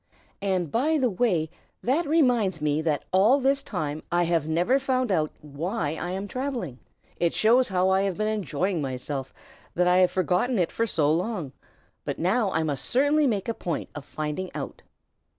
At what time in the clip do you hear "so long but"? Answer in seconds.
10.71-12.17